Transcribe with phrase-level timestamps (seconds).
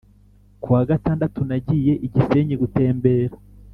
[0.61, 3.35] kuwa gatandatu nagiye I gisenyi gutembera